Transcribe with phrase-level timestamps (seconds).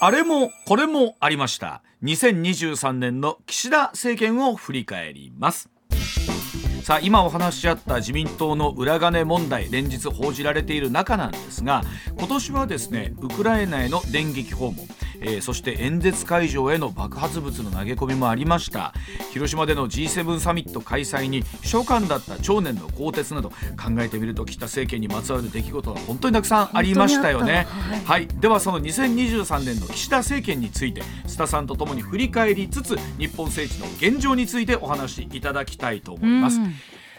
[0.00, 1.82] あれもこれもありました。
[2.04, 5.68] 2023年の岸田政権を振り返ります。
[6.88, 11.82] さあ今お話し合った自民党の裏金問題連日報じられている中なんですが
[12.16, 14.88] 今年はですねウクライナへの電撃訪問
[15.20, 18.92] えー、そして演説会場への爆発物の投げ込みもありました。
[19.32, 23.56] 広島での G7 サミット開催に秘書官だった長年の更迭など考
[24.00, 36.60] えてみると岸田政権にまつわる出来事は本当にたくさんありましたよね、はい、はい、ではその2023年の岸田政権について須田さんとともに振り返りつつ日本政治の現状についてお話しいただきたいと思います。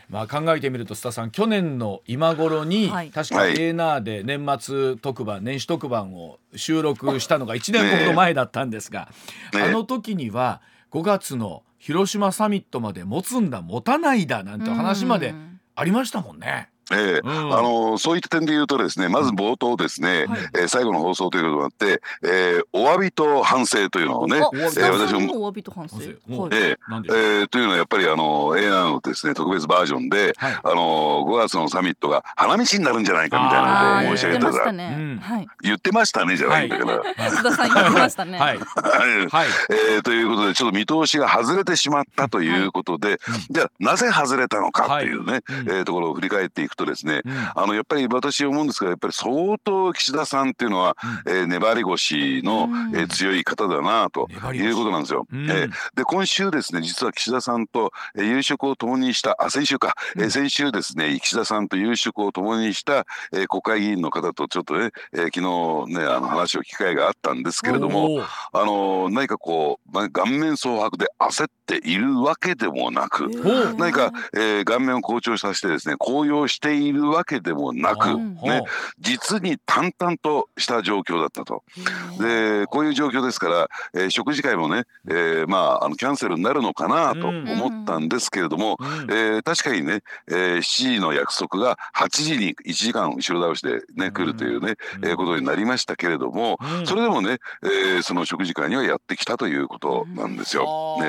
[0.09, 9.09] まあ、考えてみると須田さん去年の今頃に、はい、確か A ナーで年末特番年始特番を収録したのが1年ほど前だったんですが、
[9.53, 10.62] ね、あの時には
[10.92, 15.36] 5月の広島サミットまで持つんだ持たないだなんて話まで
[15.75, 16.70] ありましたもんね。
[16.92, 20.32] えー、うん、あのそういった点で言うとですねまず冒頭ですね、うん。
[20.32, 36.40] はい、えー、最後の放送ということもあって、えー、お詫びと反省というのをね、えー、私もお詫びと反省、えー、えー、というのはやっぱりあの A 案のですね特別バージョンで、はい、あの5月のサミットが花道になるんじゃないかみたいなことを申し上げたら、言ってましたね。
[36.40, 37.04] じゃないんだから。
[37.30, 38.40] 須田さん言ってましたね。
[38.40, 39.48] はい、はい。
[39.94, 43.20] えー、ということでちょっと見通しが外れてしまったということで、
[43.50, 47.22] じゃあなぜ外れたのかっていうね、はい、えー、ところを振り返っていくとですね、
[47.56, 50.95] あのやっぱり私思うんですがやっぱり相当岸田さんっていうのは、
[51.25, 55.28] うん、えー、粘り腰の、うん、えー、強い方だなということなんですよ。
[55.31, 65.40] うん、えー、で今週ですね実は岸田さんと、えー、夕食を共にしたあ先週か、うん、えー、先週ですね岸田さんと夕食を共にした、えー、国会議員の方とちょっとね、えー、昨
[65.90, 68.22] 日ねあの話を機会があったんですけれども
[68.53, 73.28] あの何かこう、まあ、顔面蒼白で焦っているわけでもなく
[73.78, 78.63] 何か、えー、顔面を好調させてですね高揚しているわけでもなく、ね、
[79.00, 81.63] 実に淡々とした状況だったと。
[82.19, 88.78] でこういう状況ですから、えー、食事会もね、えー、まああのキャンセルになるのかなと思ったんですけれども、
[89.09, 100.97] えー、確かにね、えー、7時の約束が8時に1時間後ろ倒しでね来るというね、えー、ことになりましたけれども、それでもね、えー、その食事会にはやってきたということなんですよ。
[101.00, 101.08] ね、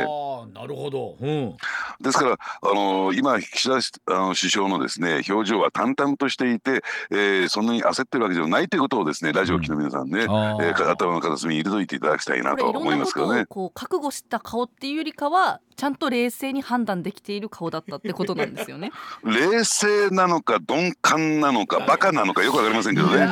[0.54, 1.56] なるほど、うん、
[2.00, 13.46] ですからあの今岸田あの首相のですね表情は淡々としていて、えー、そんなに焦ってるわけではないということをですねラジオ機の皆さんね、うん、えー、頭の片隅に入れといていただきたいなと思いますけどね。
[13.46, 18.92] こう覚悟した顔っていうよりかはちゃんと冷静に判断できている顔だったってことなんですよね。
[19.24, 23.26] 冷静なのか鈍感なのかバカなのかよくわかりませんけどね。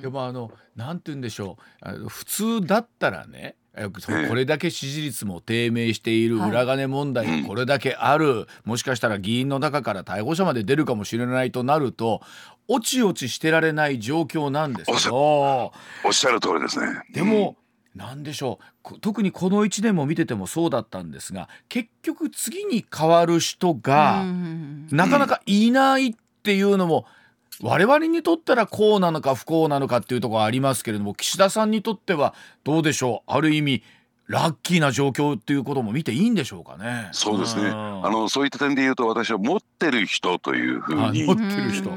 [0.00, 2.08] でもあのなんて言うんでしょう。
[2.08, 3.56] 普通だったらね
[4.28, 12.20] これだけ支持率も低迷している裏金問題がこれだけある、もしかしたら議員の中から逮捕者まで出るかもしれないとなると
[12.66, 15.72] おちおちしてられない状況なんですけど
[16.04, 17.02] おっしゃる通りですね。
[17.12, 17.56] でも、
[17.94, 18.58] 何でしょ
[18.90, 18.98] う。
[19.00, 24.24] 特にこの1年も見ててもそうだったんですが結局次に変わる人が
[24.90, 27.06] なかなかいないっていうのも、
[27.62, 32.34] 我々にとったらこうなのか不幸なのかっていうところありますけれども岸田さんにとっては
[32.64, 33.30] どうでしょう？
[33.32, 33.82] ある意味
[34.26, 37.08] ラッキーな状況っていうことも見ていいんでしょうかね？
[37.12, 37.68] そうですね。
[37.70, 41.90] あのそういった点で言うと私は持ってる人というふうに持ってる人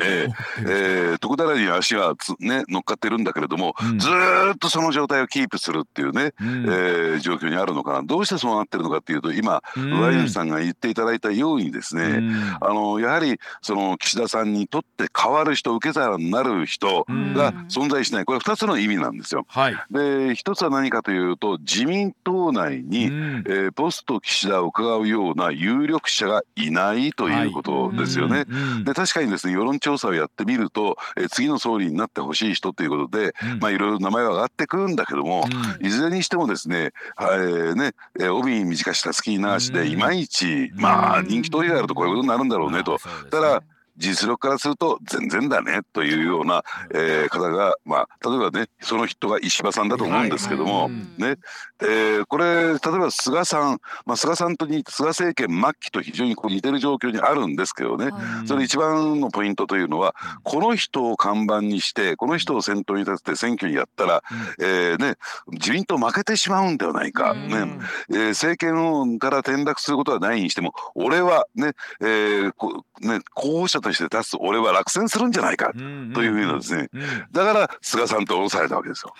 [0.00, 0.32] えー
[0.68, 3.98] えー、徳平に足はつ、ね、乗っかってるんだけれども、うん。
[3.98, 6.64] ずーっとその状態をキープするっていうね、うん。
[6.66, 8.02] えー状況にあるのかな。
[8.02, 9.92] どうしてそうなってるのかっていうと今うん。
[9.92, 12.56] 上泉さんが言っていただいたようにですね、うん。
[12.60, 18.24] あのやはりその岸田さんにとって変わる人受け皿になる人が存在しない。
[18.24, 19.46] これ2つの意味なんですよ。
[19.48, 19.76] はい。
[19.90, 23.44] で一つは何かというと自民党内に、うん。
[23.46, 28.44] えーポスト岸田を伺うような有力者がいないということですよね。
[28.48, 28.84] うん。
[28.84, 33.58] で確かにですね世論調査をやってみると、えー次の総理になってほしい人ということで、うん。
[33.60, 35.44] まあいろいろ名前は上がってくるんだけども、
[35.80, 35.86] うん。
[35.86, 39.90] いずれにしてもですね、はいえーねえー帯に短したスキー流しでうん。
[39.90, 42.98] いまいち、まあ人気投票やるとこういうことになるんだろうねと。
[43.30, 43.62] だ
[43.98, 46.62] 実力からすると全然だねというような、
[46.94, 51.36] えー方が、まあ、例えばねその人が石破さんだと思うんですけども、ね。
[51.80, 58.48] えーこれ例えば菅さん、まあ、菅さんとに菅政権末期と非常にこう似てる状況にあるんですけどね、はい。
[58.48, 64.22] それ一番のポイントというのはこの人を看板にしてこの人を先頭に立てて選挙にやったら、
[64.60, 65.16] えーね、
[65.52, 67.48] 自民党負けてしまうんではないか、うん。
[67.48, 67.78] ね。
[68.10, 76.88] えー政権から転落することはないにしても俺はね,、えーこね候補者として立つ俺は落選するんじゃないか、うんというふうなですね。
[76.92, 77.02] うん。
[77.32, 79.14] だから菅さんと降ろされたわけですよ。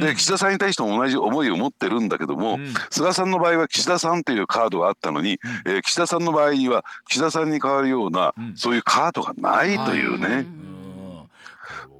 [0.00, 2.74] で岸田さんに対しても同じ思いを持ってるんだけども、うん。
[2.90, 8.56] 菅さんの場合は岸田さんというカードがあったのに、えー岸田さんの場合には岸田さんに代わるような、うん。
[8.56, 10.46] そういうカードがないというね。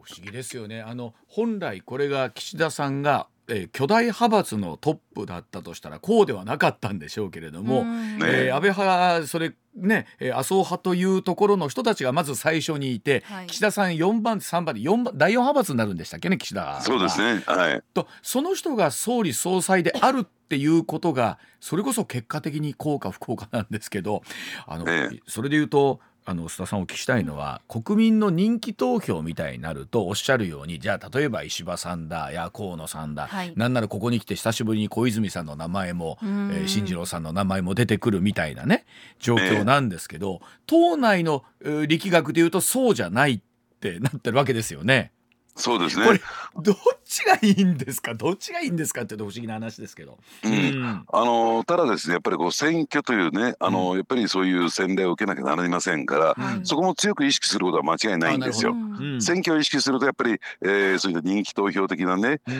[0.02, 0.82] 不思議ですよね。
[0.82, 7.84] あの本来これが岸田さんが、えー巨大派閥のトップだったとしたらこうではなかったんでしょうけれども、
[8.24, 13.46] えー安倍派それね、えー麻生派というところの人たちがまず最初にいて、はい。
[13.46, 16.64] 岸田さん4番手3番手4番第4派閥になるんでしたっけね岸田。
[16.64, 17.42] がそうですね。
[17.46, 17.82] はい。
[17.94, 24.22] とその人が総理総裁であるっていうことがそれこそ結果的に効果不効果なんですけど
[24.66, 25.20] あの、ええ。
[25.26, 33.52] それで言うとあの須田さんお聞きしたいのは国民の人気投票みたいになるとおっしゃるようにじゃあ例えば石破さんだや河野さんだ、はい。
[33.56, 36.48] なんならここに来て久しぶりに小泉さんの名前も、えうん。
[36.50, 38.84] ー進次郎さんの名前も出てくるみたいなね
[39.18, 43.40] 状況なんですけど、党内のえー力学で言うとそうじゃないっ
[43.80, 45.10] てなってるわけですよね。
[45.54, 46.20] そうですこれね。
[46.62, 48.14] どっちがいいんですか？
[48.14, 50.18] どっちがいいんですかって不思議な話ですけど。
[50.44, 50.52] うん。
[50.52, 51.04] うん。
[51.12, 58.74] あのただですねやっぱりこう選挙というねあの、やっぱりそういう洗礼を受けなきゃなりませんから、はいそこも強く意識することは間違いないんですよ。
[59.20, 62.54] 選挙を意識するとやっぱり、えーそういった人気投票的なね,、うん。
[62.54, 62.58] え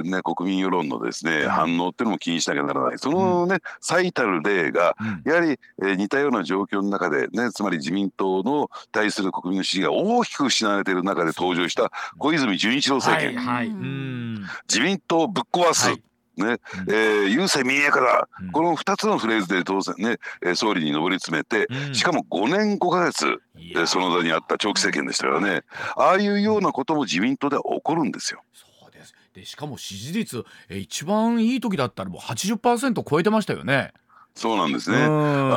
[0.00, 1.48] ーね国民世論のですね、うん。
[1.48, 2.98] 反応っていうのも気にしなきゃならない。
[2.98, 5.22] そのね、最たる例がうん。
[5.30, 14.42] やはり、えー似たような状況の中でねつまり自民党の対する国民の支持が大きく失われている中で登場した小泉純一郎政権、はいはい。
[14.68, 16.02] 自民党をぶっ壊す、はい。
[16.36, 16.50] ね、うん。
[16.50, 18.52] えー郵政民営化だ、うん。
[18.52, 21.94] この2つのフレーズで当選ね、えー総理に上り詰めて、うん。
[21.94, 23.26] しかも5年5ヶ月、
[23.56, 23.86] えー。
[23.86, 25.62] その座にあった長期政権でしたからね。
[25.96, 28.42] ああいうようなことも自民党では起こるんですよ。
[28.52, 29.14] そうです。
[29.34, 33.92] でしかも支持率え一番いい時だったらもう80%超えてましたよね。
[34.34, 34.96] そうなんですね。
[34.98, 35.08] ああ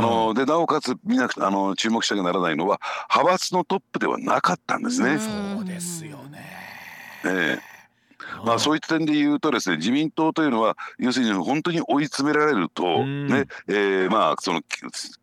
[0.02, 2.80] のでなおかつみんなあの注目しなきゃならないのは
[3.10, 5.18] 派閥のトップではなかったんですね。
[5.18, 6.46] そうですよね。
[7.26, 7.75] ええ
[8.44, 13.28] まあ、そういった点で言うとですね自民党というのは要するに本当に追い詰められると、うん。
[13.28, 14.68] ねえーまあそのき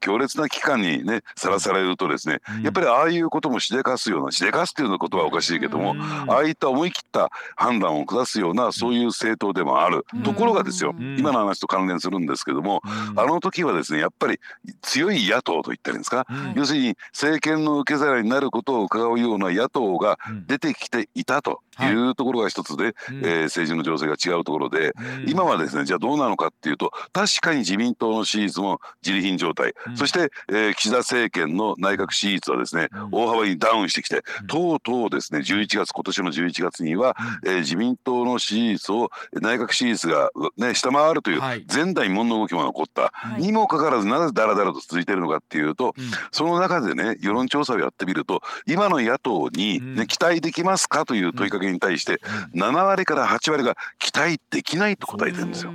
[0.01, 2.63] 強烈な期間にねさらされるとですね、うん。
[2.63, 6.01] やっぱりああいうこともしでかすようなしでかすっていうようなことはおかしいけども、うん。
[6.01, 10.23] ああいった思い切った判断を下すようなそういう政党でもある、うん。
[10.23, 11.19] ところがですよ、うん。
[11.19, 13.21] 今の話と関連するんですけども、うん。
[13.21, 14.41] あの時はですねやっぱり
[14.83, 16.55] 強い野党と言ったらいいんですか、うん。
[16.57, 20.47] 要するに政権の受け皿になることを伺うような野党がうん。
[20.47, 23.17] 出てきていたというところが一つで、うん。
[23.19, 24.93] えー政治の情勢が違うところで、
[25.23, 25.31] うん。
[25.31, 29.97] 今はですねじゃあどうなのかっていうと確かに自民党の支持率も自利品状態、うん。
[29.97, 33.09] そして、えー岸田政権の内閣支持率はですね、うん。
[33.13, 34.47] 大幅にダウンしてきて、うん。
[34.47, 41.65] とうとうですね11月今年の11月には、えー自民党の支持率を内閣支持率が、ね、下回るというはい。
[41.73, 43.43] 前代未聞の動きも起こった、はい。
[43.43, 46.05] にもかかわらずなぜだらだらと続いているのかっていうと、うん。
[46.31, 50.07] その中でね世論調査をやってみると今の野党に、ねうん。
[50.07, 52.21] 期待できますかという問いかけに対して、
[52.55, 55.73] 7割から8割が期待できないと答えてるんですよ。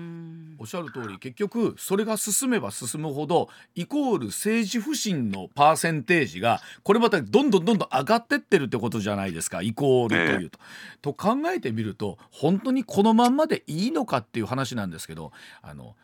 [0.59, 10.59] おっしゃる通り結局それが進めば進むほどイコール政治不信のパーセンテージがこれまたどんどんどんどん上がってってるってことじゃないですかイコールというと。
[11.01, 15.31] と考えてみると本当にこのまんまでいいのかっていう話なんですけど
[15.61, 15.95] あの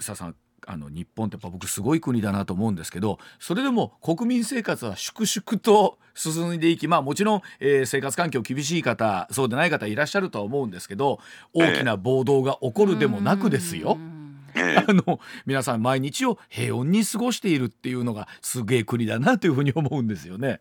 [0.00, 0.34] さん
[0.66, 11.18] あの日本ってやっぱ僕すごい国だなと思うんですけどそれでも国民生活は粛々と進んでいきまあもちろん、えー生活環境厳しい方そうでない方いらっしゃるとは思うんですけど
[11.52, 13.98] 大きな暴動が起こるでもなくですよ。
[13.98, 14.19] ええ
[14.54, 20.60] あの皆さん毎日を平穏に過ごしているっていうのがすげえ国だなというふうに思うんですよね。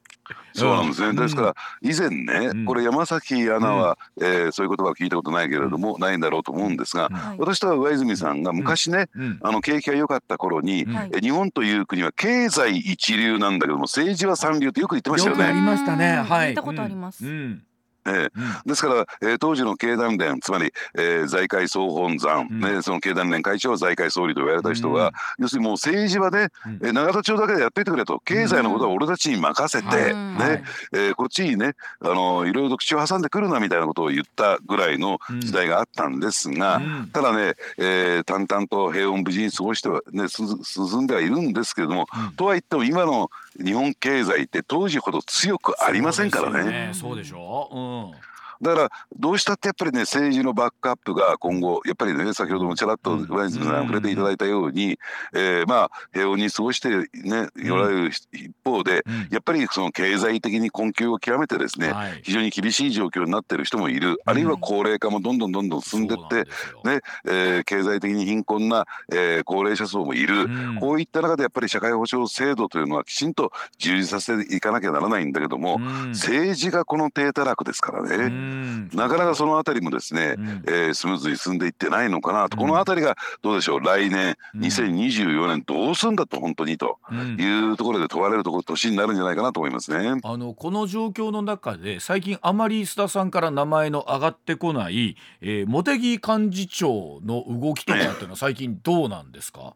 [0.54, 1.16] そうなんですね、うん。
[1.16, 2.66] ですから以前ね、うん。
[2.66, 9.40] これ山崎アナは、えーそういう言葉は聞いたことないけれども、ないんだろうと思うんですが、私とは上泉さんが昔ね、うん。
[9.42, 15.44] あの景気が良かった頃に、え日本という国は経済一流なんだけども政治は三流ってよく言ってましたよね。
[15.44, 16.18] ありましたね。
[16.20, 16.24] うん。
[16.26, 16.50] はい。
[16.50, 17.26] 聞いたことあります。
[17.26, 17.64] うんうん
[18.10, 18.40] ええ。
[18.40, 18.52] うん。
[18.66, 22.60] ですから、えー当時の経団連つまり、えー財界総本山、うん。
[22.60, 25.12] ね、その経団連会長は財界総理と言われた人が、うん。
[25.40, 26.74] 要するにもう政治はね、うん。
[26.88, 30.64] えー永田町だけでやっていてくれと経済のことは俺たちに任せて、ねはい。
[30.94, 37.10] えーこっちにねあのいろいろと口を挟んでくるなみたいなことを言ったぐらいの時代があったんですが、うん。
[37.12, 42.36] ただね、えー淡々と平穏無事に過ごしては、ね、す進んではいるんですけれども、うん。
[42.36, 43.30] とは言っても今の
[43.64, 46.92] 日本経済って当時ほど強くありませんからね。
[46.94, 47.44] そうですよね。
[47.44, 53.30] そうでしょだからどうしたってやっぱりね政治のバックアップが今後やっぱりね先ほどもちらっとうん。
[53.30, 54.98] 上泉さん触れていただいたように、
[55.34, 62.22] えーまあ平穏に過ごしてねおられる一方で、やっぱりその経済的に困窮を極めてですね、はい。
[62.24, 66.50] 非常に厳しい状況になっている人もいる、あるいは高齢化もどんどんどんどん進んでって、
[66.84, 70.78] ねえー経済的に貧困な、えー高齢者層もいる、うん。
[70.80, 76.10] こういった中でやっぱり社会保障制度というのはきちんと充実させていかなきゃならないんだけども、うん。
[76.12, 78.49] 政治がこの低たらくですからね、うん
[78.94, 80.64] なかなかそのあたりもですね、うん。
[80.68, 82.68] えースムーズに進んでいってないのかなと、うん。
[82.68, 83.80] このあたりがどうでしょう？
[83.80, 84.62] 来年うん。
[84.62, 90.20] 2024年どうすんだと本当にとうんいうところで問われるところ年になるんじゃないかなと思いますね。
[90.24, 99.74] あのこの状況の中で最近あまり須田さんから名前の上がってこない、えー、茂木幹事長の動きとかっていうのは最近どうなんですか、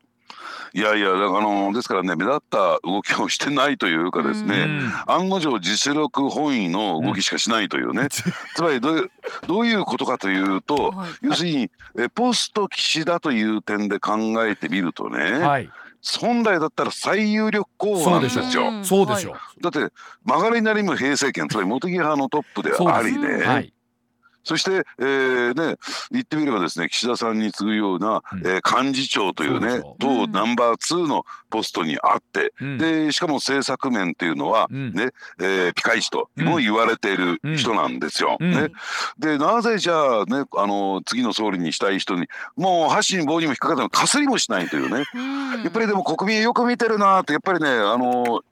[0.75, 4.91] いやいやあのですからね目立った動きをしてないというかですね、うん。
[5.05, 8.23] 案の定実力本位の動きしかしないというね、つ
[8.61, 9.11] まりどういう
[9.47, 11.09] どういうことかというと、はい。
[11.21, 15.69] 要するにえポスト岸田という点で考えてみるとね、はい。
[16.19, 18.83] 本来だったら最有力候補なんですよ。
[18.83, 19.93] そうでしょだって
[20.25, 23.73] 曲がりなりむ平成権つまり茂木派のトップでありね、はい
[24.43, 25.77] そして、えーね、
[26.11, 28.39] 言ってみればですね岸田さんに次ぐような、うん。
[28.39, 32.77] えー幹事長というね党ナンバー2のポストにあって、うん。
[32.77, 34.93] でしかも政策面っていうのは、うん。
[34.93, 35.09] ね
[35.39, 38.37] えーピカイチとも言われている人なんですよ。
[38.39, 38.51] うん。
[38.51, 38.69] ね、
[39.19, 45.03] でなぜじゃあねあの次の総理にしたい人にもう箸に棒にも引っかかってもかすりもしないというね。
[45.13, 45.63] うん。
[45.63, 48.43] やっぱりでも国民よく見てるなってやっぱりねあの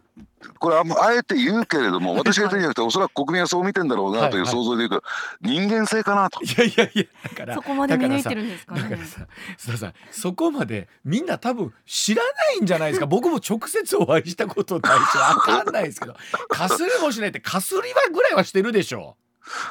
[0.59, 5.07] これあんまあえて言うけれども私が言ってるんじゃなくておそらく国民はそう見てんだろうなという想像で言うと
[5.41, 6.43] 人間性かなと。
[6.43, 8.81] いやいやいやだからそこまで見抜いてるんですかね。
[8.81, 12.29] だからさ須田さんそこまでみんな多分知らな
[12.59, 13.05] いんじゃないですか。
[13.05, 16.15] 僕も直接お会いしたことないし分かんないですけど
[16.49, 19.17] かすりもしないってかすりはぐらいはしてるでしょ。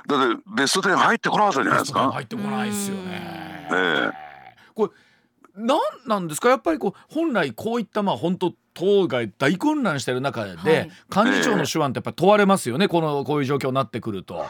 [0.08, 2.10] だってベスト10入ってこなかったんじゃないですか。
[2.12, 3.68] 入ってこないですよね。
[3.70, 3.78] うん。
[3.78, 4.10] え。
[4.74, 4.92] これ
[5.64, 6.48] なんなんですか？
[6.48, 14.44] やっぱりこう本来こういったまあ本当党が大混乱してる中で、はい幹事長の手腕ってやっぱ問われますよねこのこういう状況になってくると。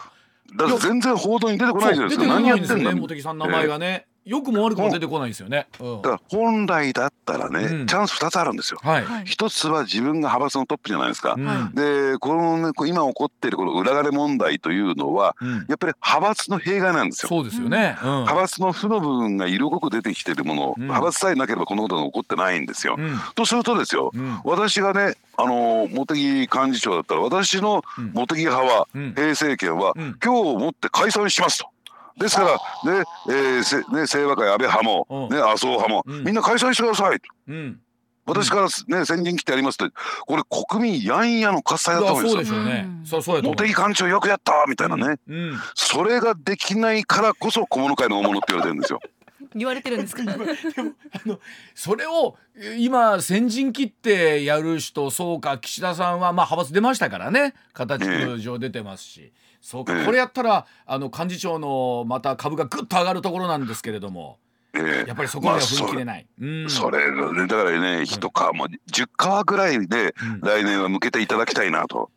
[0.55, 2.23] だ全然報道に出てこないじゃないですか。
[2.25, 5.67] 出てこ何ないんですよね茂木さんの名前がね、良くも悪くも出てこないんですよね。
[5.79, 6.01] うん。
[6.01, 7.87] だから本来だったらね、うん。
[7.87, 8.79] チャンス2つあるんですよ。
[8.83, 9.25] はい、はい。
[9.25, 11.33] 一つは自分が派閥のトップじゃないですか。
[11.37, 11.45] うん。
[11.45, 15.65] はいでこのね今起こっているこの裏金問題というのはうん。
[15.67, 17.29] やっぱり派閥の弊害なんですよ。
[17.29, 17.97] そうですよね。
[18.03, 18.09] うん。
[18.09, 20.83] 派閥の負の部分が色濃く出てきているもの、うん。
[20.83, 22.95] 派閥さえなければこのことが起こってないんですよ。
[22.99, 23.17] うん。
[23.35, 24.41] とするとですよ、うん。
[24.43, 28.11] 私がねあの茂木幹事長だったら私のうん。
[28.13, 29.13] 茂木派は、うん。
[29.15, 30.17] 平成権は、うん。
[30.23, 31.70] 今日をもって解散しますと。
[32.17, 35.35] ですからね、えーせね清和会安倍派も、うん。
[35.35, 36.23] ね麻生派も、うん。
[36.23, 37.25] みんな解散してくださいと。
[37.47, 37.79] うん。
[38.25, 39.93] 私からね先陣切ってやりますって
[40.27, 42.63] これ国民やんやの喝采だったわけですよ。
[42.63, 42.87] ね。
[43.03, 45.59] 茂木幹事長よくやったみたいなね、うん。
[45.73, 48.99] それができないからこそ小物会の大物って言われてるんですよ。
[49.55, 50.23] 言われてるんですか？
[50.23, 51.39] でもあの
[51.73, 57.55] それをえ今先陣切ってやる人そうか岸田さんはまあ派閥出ましたからね。
[57.73, 58.05] 形
[58.39, 59.97] 上出てますし、そうか。
[59.97, 60.05] ええ。
[60.05, 64.39] これやったらあの幹事長のまた株がぐっと上がるところなんですけれども。
[64.73, 65.07] ええ。
[65.07, 66.27] やっぱりそこまでは踏み切れない。
[66.39, 66.69] うん。
[66.69, 70.41] それがねだからね一皮も10皮ぐらいでうん。
[70.41, 72.09] 来年は向けていただきたいなと。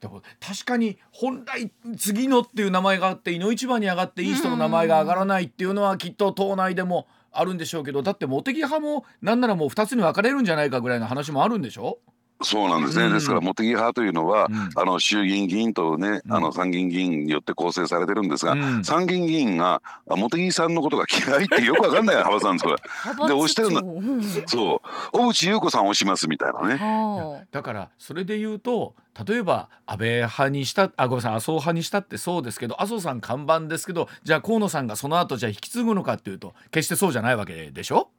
[0.00, 11.98] だから確かに本来次のっていう名前があって井の一番に上がっていい人の名前が上がらないっていうのはきっと党内でもあるんでしょうけどだって茂木派もなんならもう2つに分かれるんじゃないかぐらいの話もあるんでしょ？
[12.44, 13.12] そうなんですね、うん。
[13.12, 14.70] ですから茂木派というのは、うん。
[14.74, 16.32] あの衆議院議員とね、うん。
[16.32, 18.84] あの参議院議員によって構成されてるんですが、うん。
[18.84, 22.76] 参議院議員があ茂木さんのことが嫌いってよくわかんない派閥なんですこれ。
[23.16, 23.82] 派閥押してるの
[24.46, 24.80] そう。
[25.12, 26.76] 小渕優子さん推しますみたいなね。
[26.76, 28.94] はあだからそれで言うと
[29.26, 38.10] 例えば安倍派にしたあごめんなさい麻生派にしたってそうですけど麻生さん看板ですけどじゃあ河野さんがその後じゃあ引き継ぐのかっていうと決してそうじゃないわけでしょ？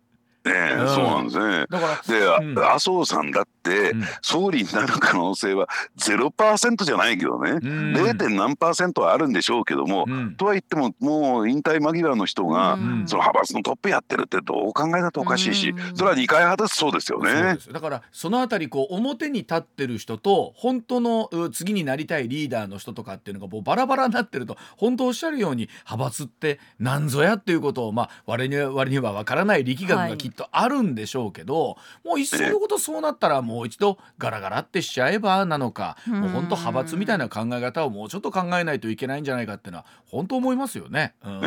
[0.45, 1.65] ね、うん、そうなんですね。
[1.69, 8.35] だからで、うん、麻生さんだって、総理になる可能性は0%じゃないけどね、うん、0.
[8.35, 12.75] 何パーセントはあるんでしょうけども、うん、とは言ってももう引退間際の人が、
[13.05, 16.77] その派閥のトップやってるってどう考えたっておかしいし、それは二階派です。
[16.77, 17.57] そうですよね。
[17.71, 28.71] だからそのあたりこう表に立ってる人と本当の次になりたいリーダーの人とかっていうのがもうバラバラになってると本当おっしゃるように派閥って何ぞやっていうことをまあ我には
[29.13, 31.75] 分からない力学がきっとあるんでしょうけど、は
[32.05, 41.15] い、もういっそのことそうなったらもう一度ガラガラってしちゃえばなのかもう本当派閥みたいな考え方をもうちょっと考えないといけないんじゃないかっていうのは本当思いますよね。
[41.23, 41.41] うん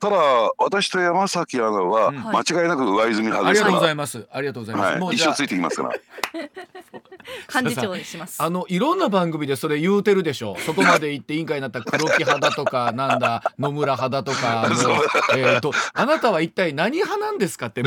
[0.00, 0.16] ただ
[0.58, 4.26] 私と山崎アナは間違いなく上泉派ですから、ありがとうございます。
[4.30, 5.94] ありがとうございます、はい、一生ついてきますから。
[7.62, 8.42] 幹事長にします。
[8.42, 10.56] あのいろんな番組でそれ言うてるでしょ。
[10.60, 14.66] そこまで行って委員会になった黒木派だとか なんだ野村派だとか
[15.36, 17.82] えーとあなたは一体何派なんですかって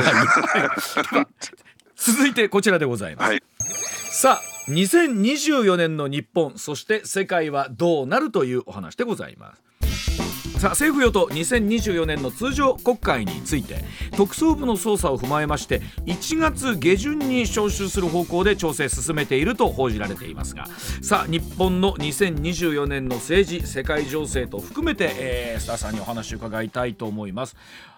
[1.96, 3.42] 続いてこちらでございます、はい、
[4.10, 9.62] さあ2024年の日本そして世界はどうなるというお話でございます
[10.62, 13.82] さあ政府与党2024年の通常国会について
[14.16, 20.68] 特捜部の捜査を踏まえまして1月下旬に召集する方向で調整進めていると報じられていますが
[21.02, 27.56] さあ日本の2024年の政治世界情勢と含めて、えー、スターさんにお話を伺いたいと思います。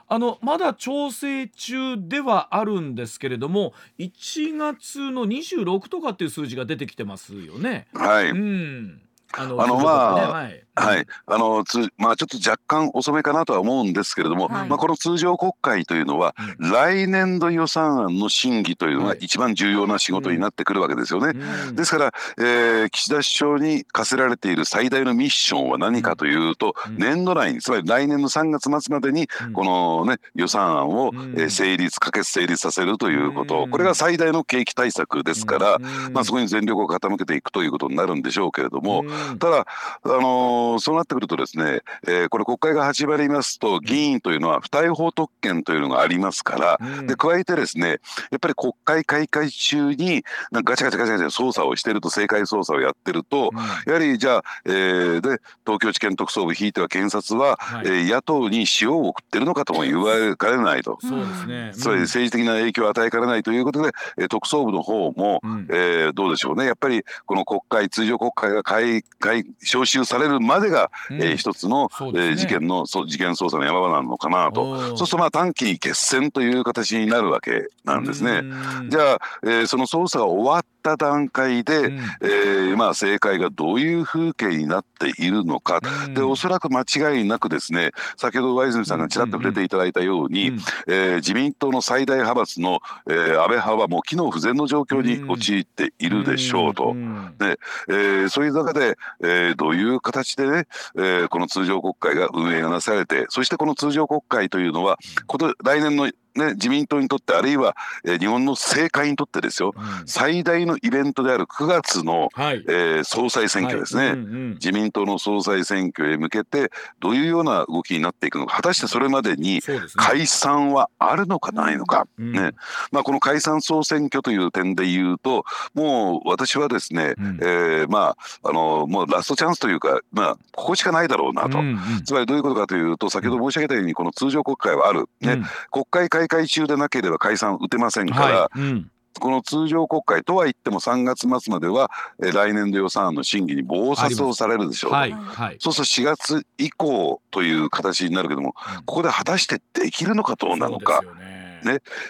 [0.09, 7.89] あのまだ調整中ではあるんですけれども1月の26とかっていう数字が出てきてますよね。
[7.93, 9.03] はい、うん
[9.37, 21.39] あのまあ、はい、はい、あのつまあちょっと若干遅めかなとは思うんですけれども、はい、まあこの通常国会というのは、うん、来年度予算案の審議というのが一番重要な仕事になってくるわけですよね。
[21.69, 35.79] うん、ですから、えー、岸田首相に課せられている最大のミッションは何かというと、うん、年度内につまり来年の3月末までにこのね予算案を、えー、成立可決成立させるということ、これが最大の景気対策ですから、
[36.13, 39.05] まあそこに全力を傾けていくということになるんでしょうけれども、
[39.39, 39.67] ただ
[40.03, 48.01] あのそうなってくるとですね、えー、これ国会が始まりますと議員というのは不逮捕特権というのがありますから、うん、で加えてですね
[48.31, 66.67] やっぱり国会開会中になんかガチャガチャガチャガチャ捜査をしてると政界捜査をやってると、うん、やはりじゃあ、えー、で東京地検特捜部ひいては検察は、はい、えー、野党に塩を送ってるのかとも言わかれないと、そうですね、つまり政治的な影響を与えかねないということで、えー、特捜部の方も、うん、えー、どうでしょうね。
[66.67, 74.89] やっぱりこの国会通常国会が開開召集されるまでが、うん、えー、一つの、ね、えー、事件のそ事件捜査の山場なのかなと。
[74.89, 78.43] そうするとまあ短期決戦という形になるわけなんですね。
[78.89, 96.95] じゃあ、えー、その捜査が終わった段階で、うん、えー、まあ、政界がどういう風景になっているのか、うん、でおそらく間違いなくですね先ほど上泉さんがちらっと触れていただいたように、うん、えー、自民党の最大派閥の、えー、安倍派はもう機能不全の状況に陥っているでしょうと。
[97.39, 100.67] でえー、そういう中で、えー、どういう形でね、
[100.97, 114.13] えー、この通常国会が運営がなされてそしてこの通常国会というのはこと来年のね、自民党にとってあるいは、えー、日本の政界にとってですよ、うん、最大のイベントである9月の、はい、えー、総裁選挙ですね、はい。
[114.13, 116.71] うんうん、自民党の総裁選挙へ向けて
[117.01, 118.57] どういうような動きになっていくのか。
[118.57, 119.61] 果たしてそれまでに
[119.97, 122.53] 解散はあるのかないのか、ね、ね。
[122.91, 125.45] まあ、この解散総選挙という点で言うと
[125.75, 135.43] もう私はですね、うん、えー、まあ、あのもうラストチャンスというか、まあ、ここしかないだろうなと、うんうん、つまりどういうことかというと先ほど申し上げたようにこの通常国会はある、ね。
[135.71, 138.91] 国会開会中でなければ解散打てませんから、はいうん。
[139.21, 141.91] この通常国会とは言っても3月末までは、
[142.23, 151.03] え来年度予算案の審議に忙殺をされるでしょう、はいはい、そうすると4月以降という形になるけども、ここで果たしてできるのかどうなのか。
[151.03, 151.09] ね、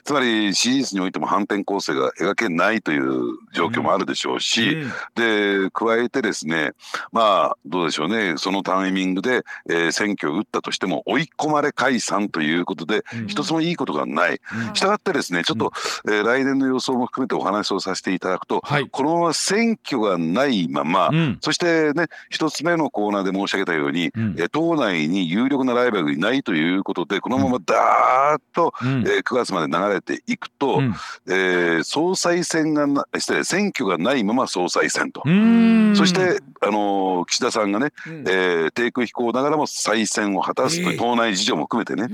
[0.05, 4.93] つまり支持率においても反転攻勢が描けないという状況もあるでしょうし、うん。
[5.14, 6.73] で加えてですね
[7.12, 8.35] まあどうでしょうね。
[8.37, 14.40] そのタイミングで、えー、選挙を打ったとしても追い込まれ解散ということで、うん、一つもいいことがない。
[14.75, 15.73] したがってですねちょっと、
[16.05, 30.95] うん、えー、来年の予想も含めてお話をさせていただくと、はい、このまま選挙がないまま、そしてね一つ目のコーナーで申し上げたように、うん、え党内に有力なライバルがいないということでこのままダーッと、うん、えー、9月まで流れていくと、うん、
[31.27, 35.23] えー、総裁選がな失礼選挙がないまま総裁選と。
[35.23, 42.09] そしてあのー、岸田さんがね、うん、えー、低空飛行ながらも再選を果たすという党内事情も含めてね。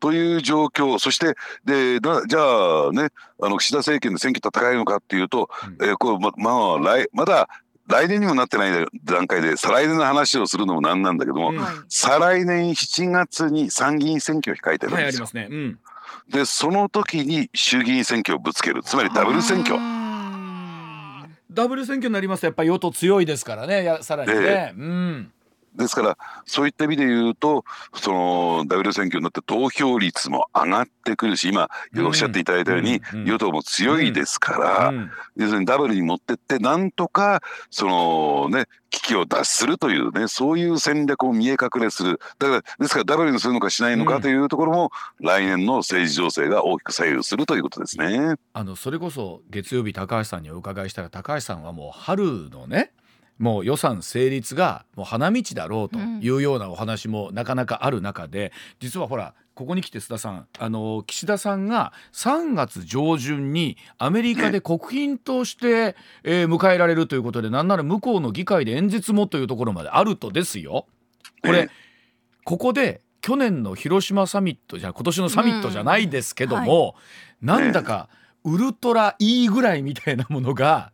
[0.00, 0.98] という状況。
[0.98, 5.48] そしてでじゃあねあの岸田政権で選挙戦えるのかっていうと、
[5.80, 7.48] うん、えー、こうままあ来まだ
[7.92, 15.18] 来年にもなってない段階で再来年の話をするのもなんなんだけども、うん再来年7月に参議院選挙を控えてるんはいあですよ。
[15.18, 15.48] りますね。
[15.50, 15.78] うん。
[16.30, 19.78] でその時に衆議院選挙をぶつけるつまりダブル選挙う。
[19.78, 23.84] んダブル選挙になりますとやっぱり与党強いですからね。
[23.84, 24.38] やさらにね。
[24.40, 25.32] えうん。
[25.76, 42.20] ですからそういった意味で言うとそのダブル選挙になって投票率も上がってくるし今おっしゃっていただいたように、うんうん与党も強いですから、うん要するにダブルに持ってってなんとかそのね危機を脱するというねそういう戦略を見え隠れする。
[42.38, 44.08] だからですからダブルにするのかしないのうん。
[44.08, 48.36] かというところも、来年の政治情勢が大きく左右するということですね。
[48.52, 52.92] あのそれこそ月曜日高橋さんにお伺いしたら高橋さんはもう春のね
[53.42, 70.86] もう予算成立がもう花道だろうというようなお話もなかなかある中で、実はほらここに来て須田さんあの岸田さんが3月上旬にアメリカで国賓として、 えー迎えられるということでなんなら向こうの議会で演説もというところまであるとですよ。
[71.42, 71.92] これ、ええ
[72.44, 76.94] ここで去年の広島サミットじゃ今年のサミットじゃないですけども、
[77.40, 78.08] なんだか
[78.44, 80.91] ウルトラ E ぐらいみたいなものが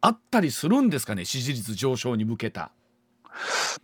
[0.00, 2.72] あったりするんですかね支持率上昇に向けた。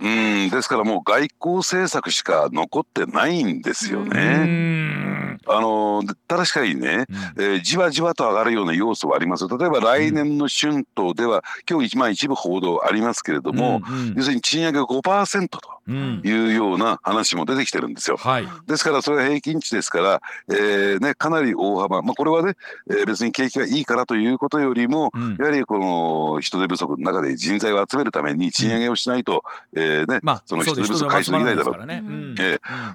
[0.00, 5.23] うんですからもう外交政策しか残ってないんですよね。
[5.52, 7.42] んあので確かにね、うん。
[7.42, 16.22] えーじわじわと上がるような要素はあります例えば来年の春闘では、今日一まあ一部報道ありますけれども、うん要するに賃上げ5%とうん。
[16.24, 18.16] いうような話も出てきてるんですよ。
[18.16, 18.48] はい。
[18.66, 22.54] ですからそれは平均値ですから、えーね、かなり大幅、まあ、これはね、
[22.90, 25.36] えー別に景気がいいからということよりも、うん。
[25.38, 31.86] やはりこの人手不足の中で人材を集めるために賃上げをしないと、えーねまあその人手不足解消できないだろう。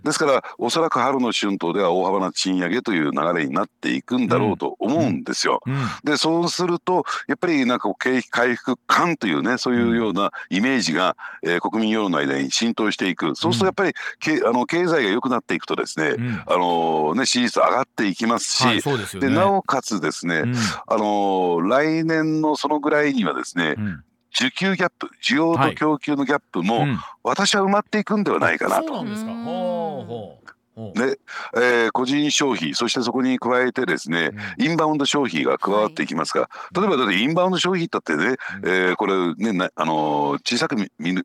[0.04, 5.60] ですからおそらく春の春闘では大幅な賃上げという流れになっていくんだろうと思うんですよ。
[5.66, 5.76] うん。
[6.06, 13.36] でそうするとやっぱりなんか景気回復感というねそういうようなイメージが、えー国民世論の間に浸透していく。
[13.36, 16.42] そうするとやっぱり、けあの経済が良くなっていくとですね、うん。
[16.48, 19.28] あのね支持率上がっていきますし、はいそうですよね。
[19.28, 20.56] でなおかつですね、うん。
[20.56, 24.04] あの来年のそのぐらいにはですねうん。
[24.34, 27.00] 需給ギャップ需要と供給のギャップも、うん。
[27.24, 28.94] 私は埋まっていくんではないかなそうと。
[28.98, 29.32] なんですか。
[29.32, 30.39] うんほうほう
[30.80, 31.20] ほうで、
[31.56, 41.24] えー個人消費そしてそこに加えてですね、インバウンド消費が加わっていきますが、例えばだってインバウンド消費だってね、えーこれねなあのー小さく見ね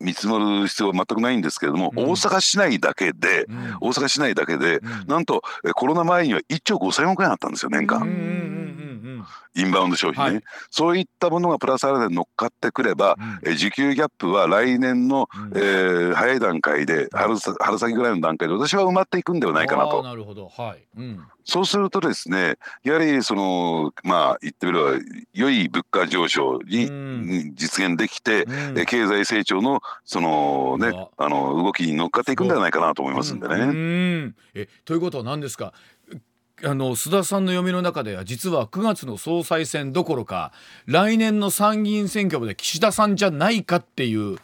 [0.00, 2.04] 見積もる必要は全くないんですけれども、うん。
[2.04, 3.76] 大阪市内だけで、うん。
[3.80, 5.06] 大阪市内だけで、うん。
[5.06, 8.33] なんとえーコロナ前には1兆5,000億円あったんですよ年間、うんうんうんうん
[9.56, 10.44] インバウンド消費ね、はい。
[10.70, 13.38] そういったものがプラスアルファで乗っかってくれば、うん。
[13.44, 15.52] えー需給ギャップは来年の、うん。
[15.54, 20.02] えー早い段階で春さ春先ぐらいの段階で私は埋まっていくんではないかなと。
[20.02, 20.48] なるほど。
[20.48, 20.84] はい。
[20.96, 21.20] うん。
[21.44, 24.90] そうするとですね、やはりそのまあ言ってみれば
[25.34, 27.26] 良い物価上昇にうん。
[27.26, 28.78] に実現できて、うん。
[28.78, 33.66] え経済成長のそのねあの動きに乗っかっていくんではないかなと思いますんでうね。
[33.66, 34.34] ん。
[34.54, 35.72] えということは何ですか？
[36.62, 40.52] あの須田さんの読みの中では実は9月の総裁選どころか
[40.86, 44.38] 来年の参議院選挙まで岸田さんじゃないかっていう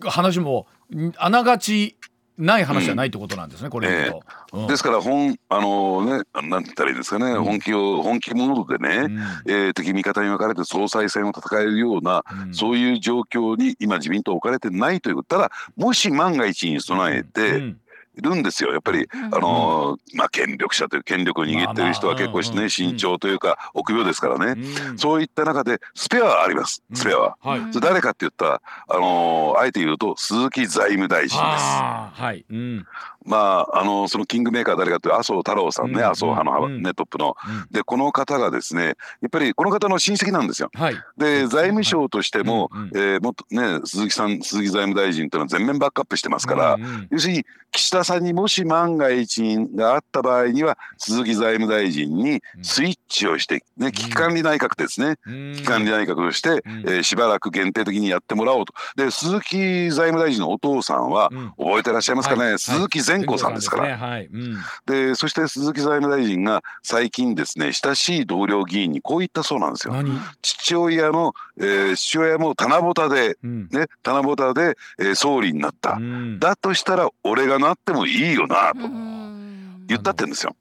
[0.00, 1.96] く話もんあながち
[2.36, 4.22] ない話じゃないってことなんですね、これ言うと。
[4.54, 4.66] うん。
[4.66, 7.44] ですから本あのねなんて言ったらいいですかね、うん。
[7.44, 9.18] 本気を本気モードでね、うん。
[9.52, 12.54] えー敵味方に分かれて総裁選を戦えるような、うん。
[12.54, 15.36] そういう状況に今自民党置かれてないということ。
[15.36, 17.78] ただもし万が一に備えうてん
[18.16, 18.72] いるんですよ。
[18.72, 19.24] やっぱり、うん。
[19.26, 24.98] あのーまあ権力者という権力を握ってる人は結構しまあまあね慎重というか臆病ですからね、うん。
[24.98, 26.82] そういった中でスペアはあります。
[26.92, 27.36] スペアは。
[27.72, 31.38] それ誰かって言ったら、あのーあえて言うと鈴木財務大臣です。
[31.40, 32.86] はい、うん
[33.24, 37.36] まああのそのキングメーカー誰かというと麻生太郎さんね、うん麻生派の、うんねトップの。
[37.46, 37.66] うん。
[37.70, 40.70] でこの方がですねやっぱりこの方の親戚なんですよ。
[40.74, 40.94] はい。
[41.16, 46.76] で財務省としても、えーもっとね鈴木さん鈴木財務大臣というのは全面バックアップしてますから、
[47.10, 55.52] 要するに岸田さんにもし万が一があった場合には鈴木財務大臣にスイッチをして、ね、危機管理内閣ですね、うん。
[55.54, 56.58] 危機管理内閣として、うん。
[56.58, 58.72] えーしばらく限定的にやってもらおうと。
[58.96, 59.56] で鈴木
[59.90, 61.50] 財務大臣のお父さんは、うん。
[61.58, 62.58] 覚えてらっしゃいますかね、はい。
[62.58, 63.88] 鈴木善子さんですから。
[63.88, 63.94] ね。
[63.94, 64.26] はい。
[64.26, 64.56] うん。
[64.86, 69.94] でそして鈴木財務大臣が最近ですね親しい同僚議員にこう言ったそうなんですよ。
[69.94, 70.18] 何？
[70.42, 73.68] 父親の、えー父親も棚ぼたでうん。
[73.70, 76.38] ね棚ぼたで、えー総理になった、うん。
[76.40, 79.84] だとしたら俺がなってもいいよなとうん。
[79.86, 80.56] 言ったってんですよ。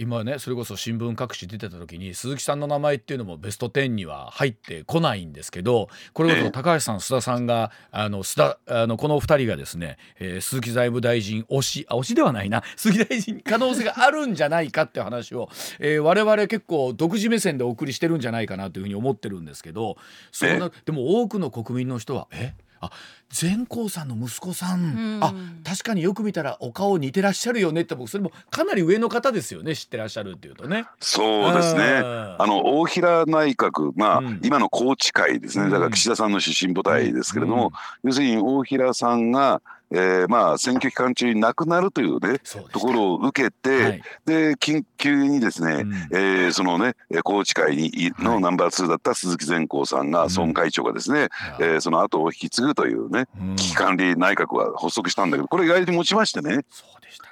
[0.00, 12.62] 今ねそれこそ新聞各紙出てた時に鈴木さんの名前っていうのもベスト10には入ってこないんですけどこれこそ高橋さん須田さんがあの須田あのこの二人がですね、えー、鈴木財務大臣推しあ推しではないな。
[12.76, 19.98] 鈴木大臣可能性があるんじゃないかって話を、えー、我々結構独自目線でお送りしてるんじゃないかなというふうに思ってるんですけど
[20.32, 22.54] そなでも多くの国民の人はえ？
[22.80, 22.90] あ
[23.28, 24.84] 善光さんの息子さん、う
[25.18, 30.86] ん、あ確かによく見たらお顔似てらっしゃるよねって僕それもかなり上の方ですよね知ってらっしゃるっていうとね。
[30.98, 31.82] そうですね。
[32.02, 35.70] あの大平内閣まあ、うん、今の宏池会ですね。
[35.70, 42.38] だから岸田さんの出身母体ですけれども、うん、要するに大平さんがえー、まあ選挙期間中に亡くなるというね
[42.72, 56.64] ところを受けて、はい、で緊急にですね、うん、えー、そのね宏池会にのナンバー2だった鈴木善光さんが、孫会長がですね、うん、えー、その後を引き継ぐというね、うん、危機管理内閣が発足したんだけどこれ意外に持ちましてね。
[56.70, 57.30] そうでしたね。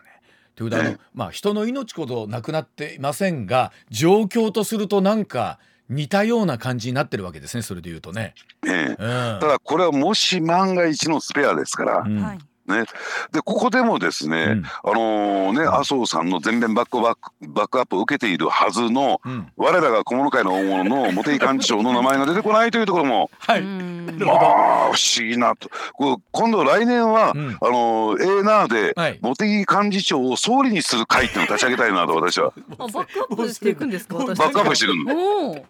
[0.56, 8.34] ということは、ね、まあ人の命ほどなくなっていませんが状況とするとなんか似たような感じになってるわけですねそれで言うとね。
[8.66, 12.38] ええ、うん、ただこれはもし万が一のスペアですから、うん、
[12.68, 12.85] ね、
[13.33, 25.70] でここでもですね、うん、あのー、ね麻生さんの全面バックバックバックアップを受けているはずの、うん、我らが小物会の大物の茂木幹事長の名前が出てこないというところも、はい、まあ不思議なと。
[25.94, 32.52] こ今度来年は、うん、あのー、エーナーで、はい、茂木幹事長を総理にする会っていうのを立ち上げたいなと私は。
[32.76, 35.64] バックアップしていくんですかバックアップしていくの。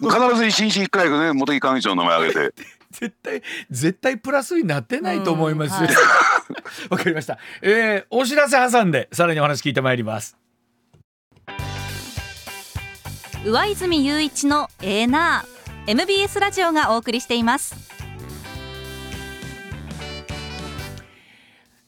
[0.00, 2.79] 必ず一日一回ね茂木幹事長の名前挙げて。
[2.92, 5.72] 絶対絶対プラスになってないと思います。
[5.72, 7.38] わ、はい、 かりました。
[7.62, 10.36] えー、お知らせ挟んでさらにお話聞いてまいります。
[13.44, 17.90] 上泉雄一のエーナー MBS ラジオがお送りしています。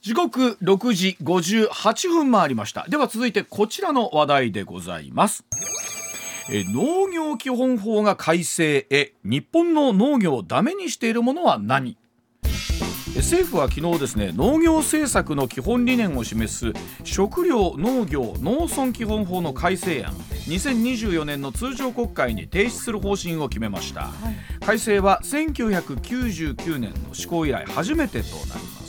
[0.02, 5.44] 時刻6時58分回りましたでは続いてこちらの話題でございます
[6.54, 11.96] え農業基本法が改正へ日本の農業をダメにしているものは何？
[13.16, 16.72] 政府は昨日ですね農業政策の基本理念を示す
[17.04, 28.81] 食料農業農村基本法の改正案2024年の通常国会に提出する方針を決めました、はい、改正は1999年の施行以来初めてとなります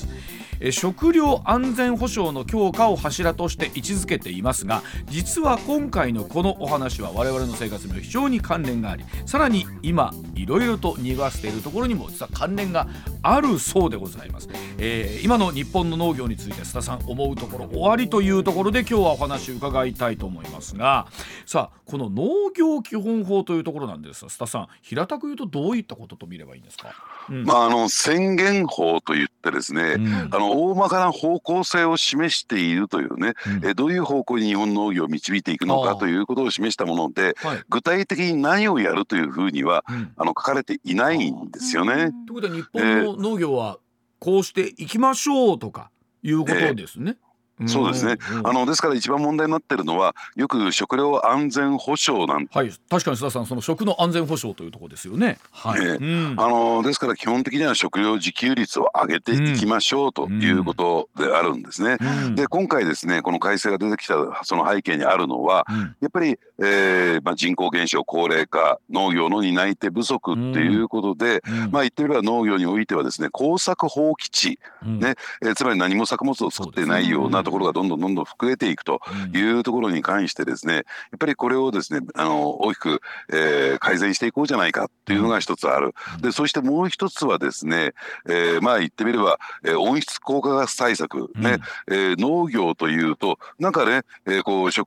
[0.71, 12.87] 食料安全保障の強化を柱として位置づけていますが実は今回のこのお話は我々の生活にも非常に関連がありさらに今いろいろと濁わせているところにも実は関連が
[13.21, 21.07] あるそうでございます、えー、今の日本の農業について須田さん思うところ終わりというところで今日はお話伺いたいと思いますが
[21.45, 26.93] さあこの農業基本法というところなんですが須田さん平たく言うとどういったことと見ればいいんですか、
[27.29, 42.11] うん、まああの宣言法といってですね、うん、あの大まかな方向性を示しているというね、うん、えどういう方向に日本農業を導いていくのかということを示したもので、はい、具体的に何をやるというふうには、うん、あの書かれていないんですよね。
[42.27, 43.77] ということは日本の農業は
[44.19, 45.91] こうしていきましょうとか
[46.23, 47.17] いうことですね。
[47.17, 47.32] えー
[47.67, 55.37] そうですね、あのですから一番問題になってるのはよく食料安全保障なんはい確かに須田さんその食の安全保障というところですよね。
[55.51, 61.97] はい、えーうん、あのですから基本的には食料自給率を上げていきましょうということであるんですね。
[62.25, 79.01] うん、で今回ですねこの改正が出てきたその背景にあるのは、うん、やっぱり、えーまあ、人口減少高齢化農業の担い手不足っていうことで、まあ言ってみれば農業においてはですね耕作放棄地、ねえー、つまり何も作物を作ってないようなところがどんどんどんどん増えていくと
[79.33, 80.83] いうところに関してですねやっ
[81.19, 83.01] ぱりこれをですねあの大きく、
[83.31, 85.93] えー、改善していこうじゃないかっていうのが一つある。
[86.21, 87.93] でそしてもう一つはですね、
[88.27, 94.83] えー、まあ言ってみれば、えー、温室効果ガス対策ね、うん、えー、農業というとなんかね、えー、こう植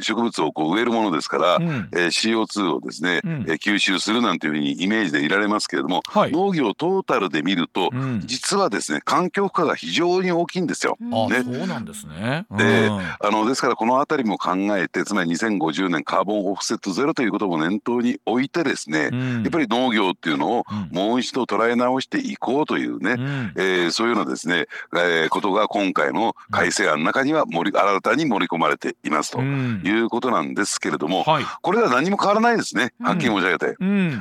[0.00, 10.96] 植物をこう植えるものですから、うん、えー、CO2 をですね、うん、えー、吸収するなんていうふうにイメージでいられますけれども、はい、農業トータルで見ると、うん、実はですね環境負荷が非常に大きいんですよ。
[11.00, 12.46] ね、そうなんですね。
[12.50, 33.76] で、あのですからこの辺りも考えてつまり2050年カーボンオフセットゼロということも念頭に置いてですね、うん、やっぱり農業っていうのをもう一度捉え直していこうというね、うん、えー、そういうようなですね、えー、ことが今回の改正案の中には盛り新たに盛り込まれていますということなんですけれども、はい、これは何も変わらないですねはっきり申し上げて、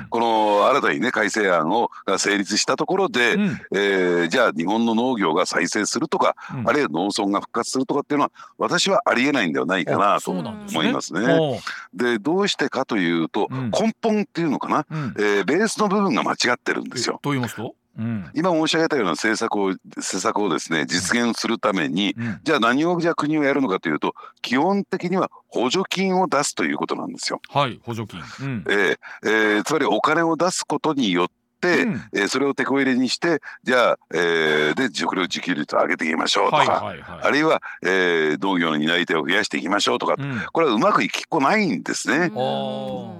[0.10, 11.62] この新たにね改正案をが成立したところで、うん、えー、じゃあ日本の農業が再生するとか、あるいは農村が復活するとかっていうのは私はありえないんではないかなと思いますね。
[11.93, 17.19] で、どうしてかというと、根本っていうのかな、うん、えー、ベースの部分が間違ってるんですよ。
[17.21, 17.76] と言いますと？
[18.00, 18.30] うん。
[18.34, 22.39] 今申し上げたような政策を施策をですね実現するために、うん。
[22.43, 27.41] じゃあ何をじゃあ国をやるのかというと基本的には補助金を出すということなんですよ。
[27.50, 28.21] はい補助金。
[28.47, 28.65] うん。
[28.69, 31.34] えーえーつまりお金を出すことによって、
[31.67, 32.02] うん。
[32.13, 37.19] えーそれを手こ入れにしてじゃあ、えーで食料自給率を上げていきましょうとか、はいはいはい。
[37.24, 40.41] あるいは、えー農業の担い手を増やしていきましょうとか、うん。
[40.52, 42.32] これはうまくいきっこないんですね。
[42.36, 43.13] お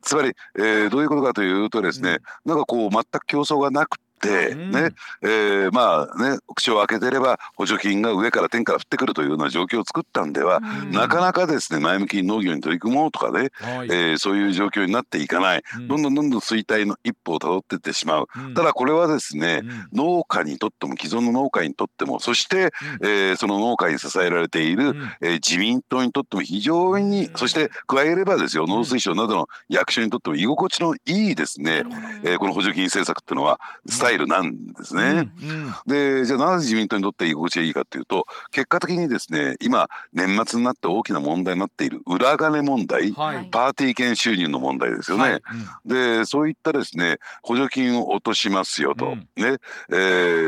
[0.00, 4.90] つまり、えーどういうことかというとですね、なんかこう全く競争がなくて、うんね
[5.22, 10.90] えーまあね口を開けてれば補助金が上から天から降ってくるというような状況を作ったんでは、うん。
[10.90, 13.88] なかなかですね前向きに農業に取り組もうとかね、はい。
[13.88, 15.88] えーそういう状況になっていかない、うん。
[15.88, 18.28] どんどんどんどん衰退の一歩をたどっていってしまう。
[18.36, 18.54] うん。
[18.54, 19.98] ただこれはですね、うん。
[19.98, 25.10] 農家にとっても既存の農家にとってもそして、えーその農家に支えられている、うん。
[25.20, 27.36] えー自民党にとっても非常に、うん。
[27.36, 31.84] そして加えればですよ農水省などの役所にとっても居心地のいいですね、
[32.24, 35.30] えーこの補助金政策っていうのはスタイルなんですね。
[35.42, 35.74] うんうん。
[35.86, 43.48] でじゃあなぜ自民党にとって居心地がいいかっていうと結果的にですね今年末になって大きな問題になっている裏金問題、はい。
[43.50, 45.22] パーティー券収入の問題ですよね。
[45.22, 45.42] はい。
[45.86, 49.28] でそういったですね補助金を落としますよと、うん。
[49.36, 49.58] ね。
[49.90, 49.94] え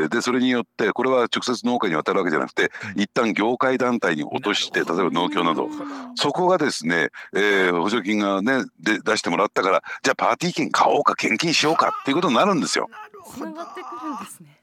[0.05, 3.01] ーでそれによってこれは直接農家に渡るわけじゃなくて、うん。
[3.01, 5.69] 一旦業界団体に落として例えば農協など。
[6.15, 12.89] そこがですね、えー補助金がねで出してもらったからじゃあパーティー券買おうか献金しようかっていうことになるんですよ。
[13.25, 14.61] つながってくるんですね。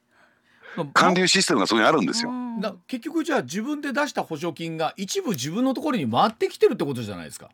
[0.95, 2.31] 還流システムがそこにあるんですよ。
[2.31, 7.49] うんだ結局じゃあ自分で出した補助金が一部自分のところに回ってきてるってことじゃないですか。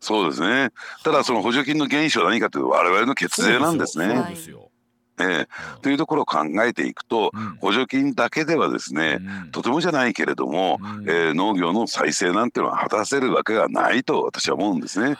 [0.00, 0.70] そうですね。
[1.04, 4.14] ただその補助金の原資は何かというと我々の血税なんですね。
[4.14, 4.70] そうですよ。
[5.18, 5.48] ええ
[5.80, 15.16] というところを考えていくとうん補助金だけではですね、うんとてもじゃないけれども、うんえー農業の再生なんていうのは果たせるわけがないと私は思うんですね。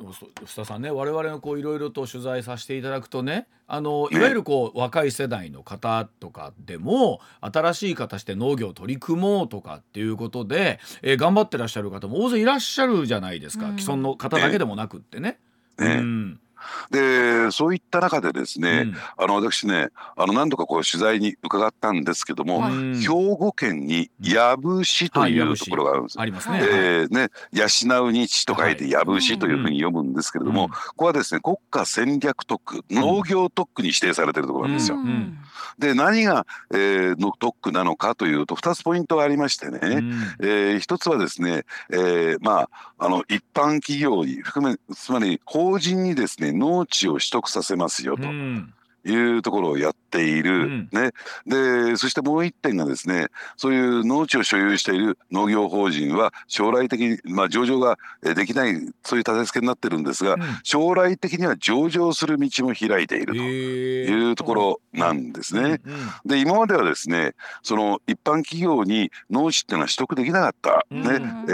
[0.00, 13.78] 須田さんね我々のこういろいろと取材させていただくとねあのいわゆるこう若い世代の方とかでも新しい形で農業を取り組もうとかっていうことで、えー頑張ってらっしゃる方も大勢いらっしゃるじゃないですか、うん。
[13.78, 15.38] 既存の方だけでもなくってね。
[15.78, 15.86] ね。
[15.86, 16.40] うん
[16.90, 18.84] でそういった中でですね、
[19.18, 19.24] うん。
[19.24, 22.72] あの私ねあの何度かこう取材に伺ったんですけども、はい。
[22.72, 26.22] うん兵庫県に養父市とはいうところがあるんですよ。
[26.22, 26.60] ありますね。
[26.62, 28.92] えーね、養う日と書いてはい。
[28.92, 30.70] 養父市というふうに読むんですけれども、うん。
[30.70, 34.96] ここはですね国家戦略特区農業特区に指定されているところなんですよ。
[34.96, 35.38] うんうん
[35.78, 40.12] で何が、えーの特区なのかというと2つポイントがありましてね、うん。
[40.40, 48.74] えー一つはですね、えーまああの一般企業に含めつまり法人にですね農地を取得させますよとうん。
[49.04, 50.88] いうところをやっている、うん。
[50.92, 51.12] ね。
[51.46, 60.40] でそしてもう一点がですねそういう農地を所有している農業法人は将来的に、まあ、上場がえーできないそういう立て付けになってるんですが、うん。
[60.62, 65.80] 将来的には上場する道も開いているというところなんですね。
[66.24, 71.02] で今まではですねその一般企業に農地っていうのは取得できなかった、うん。
[71.02, 71.10] ね。
[71.48, 71.52] え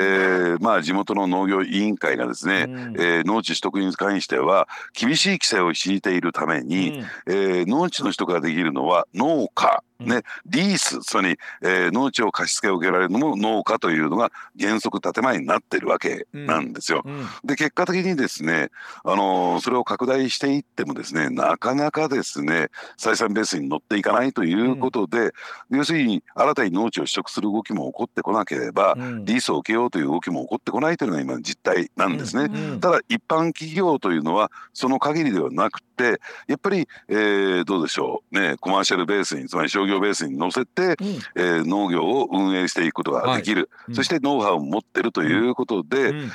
[0.57, 2.81] ーまあ、地元の農業委員会がですね、うん。
[2.99, 17.03] えー農地取得に関しては厳しい規制を敷いているために、えー農地の取得がでできるのは農家、ね、リースつまり、えー農地を貸し付けを受けられるのも農家というのが原則建前になってるわけなんですよ。
[17.05, 17.27] うん。
[17.45, 18.71] で結果的にですね、
[19.05, 25.33] あのーそれを拡大していってもですねなかなかですね採算ベースに乗っていかないということで、
[25.71, 29.25] 要するに新たに農地を取得する動きも起こってこなければ、うん。
[29.25, 32.45] リースを受けようという動きも起こってこないというのが今の実態なんですね。
[32.73, 32.81] うん。
[32.81, 40.95] ただ一般企業というのはその限りではなくてやっぱり、えーどうでしょうねコマーシャルベースにつまり商業ベースに乗せて、うん。
[41.35, 43.95] えー農業を運営していくことができる、うん。
[43.95, 46.31] そしてノウハウを持ってるということで、うん。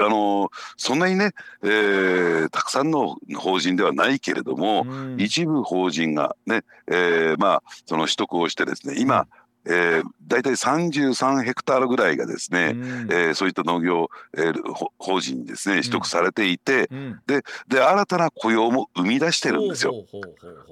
[0.00, 5.16] あのそんなにね、えーたくさんの法人ではないけれども、うん。
[5.20, 9.26] 一部法人がね、えーまあその取得をしてですね今、
[9.64, 12.82] えー、大体33ヘクタールぐらいがですね、うん。
[13.12, 17.20] えーそういった農業、えーほ法人にですね取得されていて、うん。
[17.26, 17.42] で
[17.80, 19.94] 新たな雇用も生み出してるんですよ。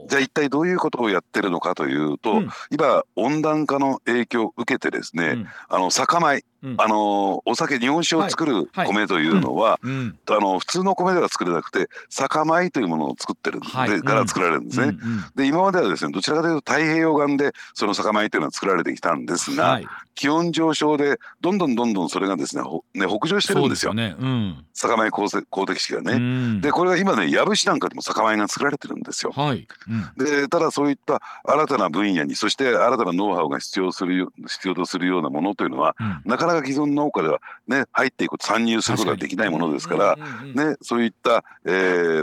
[0.09, 5.37] じゃあ一体どういうことをやってるのかというと、うん今温暖化の影響を受けてですね、う。
[5.37, 6.77] んあの酒米、うん。
[6.79, 8.87] あのお酒日本酒を作るはい。
[8.87, 10.19] 米というのは、うん。
[10.29, 14.01] あの普通の米では作れなくて酒米というものを作ってるんで、はい。
[14.01, 14.97] から作られるんですね。
[15.35, 19.87] で今まではですねどちらかというと太平洋岸でその酒米というのは作られてきたんですが、はい。
[20.15, 23.93] 気温上昇でどんどんどんどんそれがですねほね北上してるんですよ。
[23.93, 24.17] そうですよね。
[24.19, 24.65] うん。
[24.75, 26.13] 酒米鉱石鉱石がね。
[26.13, 26.61] うん。
[26.61, 29.33] でこれが今ね藪市なんかでも酒米が作られてるんですよ。
[29.35, 29.67] はい。
[29.89, 30.25] うん。
[30.25, 36.21] でただそういった新たな分野にそして新たなノウハウが必要するよ必要とするようなものというのはうん。
[36.27, 41.71] なかなかなか既存農家ではね入っていく参入することができないものですから、ね、そういった、え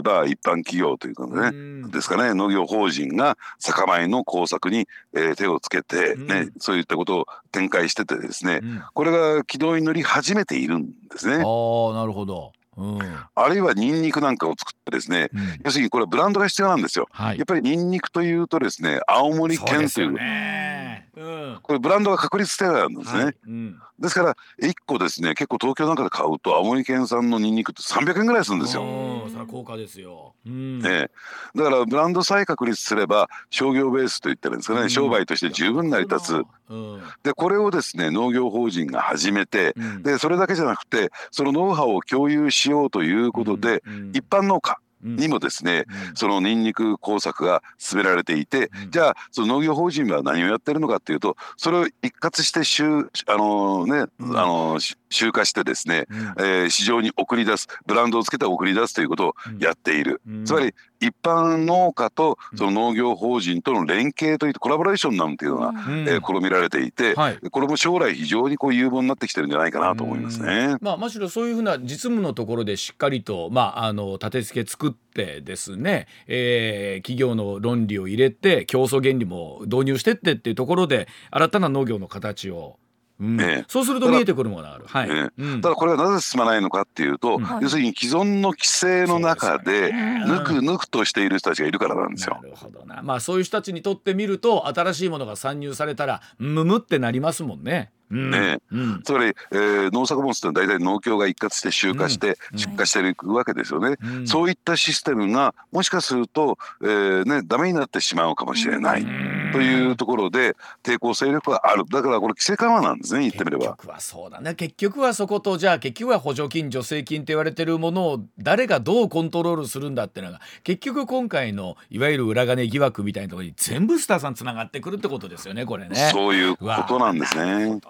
[0.00, 11.34] ーまあ、一般企業というかね、うんですかね農業法人が酒米の工作に、えー手をつけて、ねうんそういったことを展開しててですねうんこれが軌道に乗り始めているんですね。
[11.34, 12.52] ああなるほど。
[12.76, 12.98] うん
[13.34, 17.06] あるいはニンニクなんかを作ってですねうん要するにこれはブランドが必要なんですよ。
[17.10, 21.07] はいやっぱりニンニクというとですね青森県というね。
[21.18, 21.58] うん。
[21.62, 23.24] これブランドが確立してあるんですね。
[23.24, 23.34] はい。
[23.46, 23.80] うん。
[23.98, 28.82] ですから1個ですね結構東京なんかで買うと青森県産のニンニクって300円ぐらいするんですよ。
[28.82, 30.34] うんそ高価ですよ。
[30.46, 30.80] うん。
[30.86, 31.10] ええ、
[31.56, 34.90] だからブランドさえ確立すれば商業ベースといったらですかね、うん。
[34.90, 36.44] 商売として十分成り立つ。
[36.68, 37.02] うん。
[37.24, 40.02] でこれをですね農業法人が始めてうん。
[40.02, 44.10] でそれだけじゃなくてそのノウハウを共有しようということで、うん。
[44.14, 46.16] 一般農家うんにもですねうん。
[46.16, 48.90] そのニンニク工作が進められていて、うん。
[48.90, 52.84] じゃあその農業法人は何をやってるのかっていうとそれを一括して集
[53.26, 54.38] あのね、うん。
[54.38, 56.18] あのし集荷してですね、うん。
[56.18, 60.44] えー市場に送り出すブランドをつけて送り出すということをやっている、うん。
[60.44, 62.58] つまり一般農家とうん。
[62.58, 66.08] その農業法人との連携といってコラボレーションなんていうのが、うん。
[66.08, 67.38] えー試みられていて、はい。
[67.50, 70.76] これも将来非常にこう有望になってきてるんじゃないかなと思いますね。
[70.80, 82.87] まあ、むしろそういうふうな実務のところでしっかりと、まあ、あの立て付け作ってですね、えー企業の論理を入れて競争原理も導入してってっていうところで新たな農業の形を、うん
[83.20, 83.64] ええ。
[83.68, 84.84] そうすると見えてくるものがある。
[84.86, 85.08] はい。
[85.10, 87.58] えただこれはなぜ進まないのかっていうと、うん。
[87.60, 92.38] 要するに既存の規制の中でぬくぬくとしている人たちがいるからなんですよ。
[92.42, 92.48] な。
[92.48, 97.90] るほどな、まあ、そういう人たちにとってみると新しいものが参入されたらむむってなりますもんね。
[98.10, 98.30] うん。
[98.30, 99.02] ねうん。
[99.02, 102.58] つまり、えー農作物ってのは大体農協が一括して集荷してうん。
[102.58, 103.96] 出荷していくわけですよね。
[104.02, 104.26] うん。
[104.28, 109.04] そういったシステムがもしかすると、えーね、ダメになってしまうかもしれない
[109.52, 111.84] というところで抵抗勢力がある。
[111.90, 113.66] だからこれ規制緩和なんですね言ってみれば。
[113.66, 114.54] 結局はそうだね。
[114.54, 126.10] 結局はそことじゃあ結局は補助金助成金って言われてるものを誰がどうコントロールするんだっていうのが結局今回のいわゆる裏金疑惑みたいなところに全部スターさんつながってくるってことですよねこれね。
[126.12, 127.80] そういうことなんですね。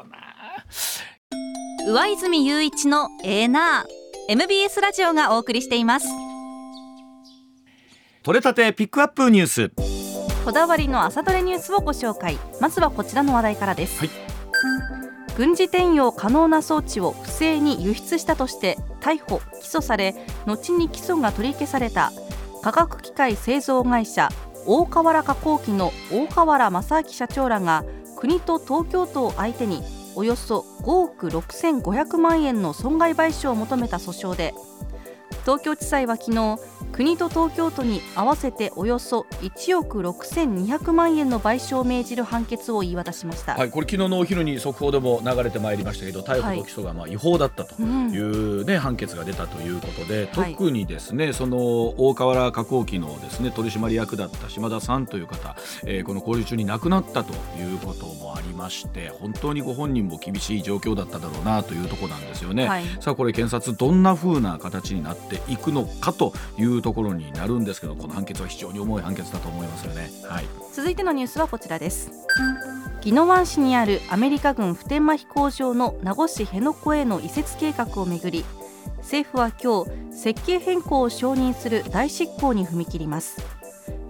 [1.86, 4.08] 上泉雄一のエーナー。
[4.30, 6.06] MBS ラジオがお送りしています。
[8.22, 9.72] 取れたてピックアップニュース
[10.48, 12.38] こだわりの朝どれニュースをご紹介。
[12.58, 14.10] まずはこちらの話題からです、はい。
[15.36, 20.14] 軍事転用可能な装置を不正に輸出したとして逮捕・起訴され
[20.46, 22.12] 後に起訴が取り消された
[22.62, 24.30] 化学機械製造会社
[24.66, 27.84] 大川原加工機の大川原正明社長らが
[28.16, 29.82] 国と東京都を相手に
[30.14, 34.54] およそ5億6500万円の損害賠償を求めた訴訟で
[35.42, 36.58] 東京地裁は昨日
[36.98, 47.76] 国と東京都に合わせておよそ1億6200万円の賠償を命じる判決を言い渡しました、はいこれ昨日のお昼に速報でも流れてまいりましたけど逮捕と起訴がまあ違法だったと。
[47.78, 51.58] うんいうね判決が出たということで、はい特にですねその
[51.98, 62.66] 大河原加工機のですね取締役だった島田さんという方、えーこの工事中に亡くなったということもありまして本当にご本人も厳しい状況だっただろうなというところなんですよね。
[62.66, 70.10] はいさあこれ検察どんな風な形になっていくのかというとところになるんですけどこの判決は非常に重い判決だと思いますよね。
[70.26, 72.10] はい、続いてのニュースはこちらです。
[73.04, 78.44] 宜野湾市にあるアメリカ軍普天間飛行場の名護市辺野古への移設計画をめぐり
[78.98, 83.57] 政府は今日設計変更を承認する大執行に踏み切ります。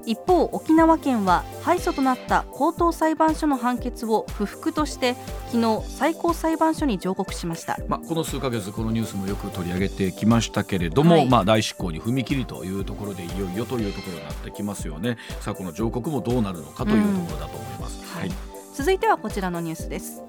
[0.09, 5.17] 一方沖縄県は敗訴となった高等裁判所の判決を不服として
[5.49, 7.77] 昨日最高裁判所に上告しました。
[7.89, 11.29] まあ、この数ヶ月このニュースもよく取り上げてきましたけれども、はい。
[11.29, 15.19] まあ、大執行に踏み切りというところでいよいよというところになってきますよね。
[15.41, 18.03] さあこの上告もどうなるのかというところだと思います。
[18.17, 18.31] はい。
[18.73, 20.23] 続いてはこちらのニュースです。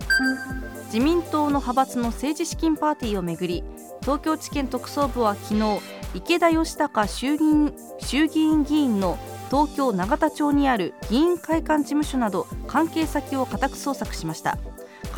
[0.88, 3.64] 自民党の派閥の政治資金パーティーをめぐり
[4.02, 5.80] 東京地検特捜部は昨日
[6.16, 9.18] 池田義孝衆議院衆議院議員の
[9.50, 14.58] 東京永田町にある議員会館事務所など関係先を家宅捜索しました。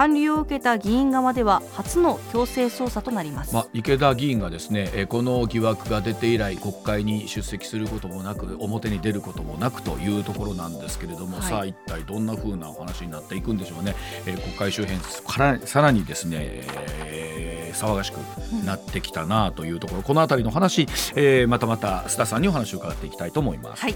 [0.01, 11.49] 管理を受けた議員側では初の強制捜査となります、まあ、池田議員がですねえーこの疑惑が出て以来国会に出席することもなく表に出ることもなくというところなんですけれども、はい。
[11.49, 13.93] さあ一体どんな風なお話になっていくんでしょうね、
[14.25, 18.17] えー国会周辺からさらにですね、えー騒がしく
[18.65, 23.81] なってきたなというところ、この辺りの話、えーまたまた須田さんにお話を伺っていきたいと思います。
[23.81, 23.95] はい、